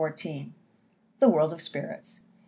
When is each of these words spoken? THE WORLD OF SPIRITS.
THE 1.19 1.29
WORLD 1.29 1.53
OF 1.53 1.61
SPIRITS. 1.61 2.21